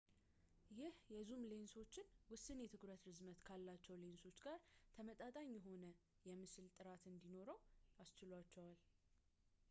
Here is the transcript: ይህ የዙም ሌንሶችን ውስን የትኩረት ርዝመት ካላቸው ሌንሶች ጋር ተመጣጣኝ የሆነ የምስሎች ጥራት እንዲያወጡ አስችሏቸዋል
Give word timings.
ይህ 0.77 0.93
የዙም 1.15 1.41
ሌንሶችን 1.49 2.07
ውስን 2.31 2.61
የትኩረት 2.61 3.03
ርዝመት 3.09 3.41
ካላቸው 3.47 3.95
ሌንሶች 4.03 4.37
ጋር 4.45 4.57
ተመጣጣኝ 4.95 5.49
የሆነ 5.57 5.83
የምስሎች 6.31 6.73
ጥራት 6.81 7.05
እንዲያወጡ 7.11 7.51
አስችሏቸዋል 8.05 8.75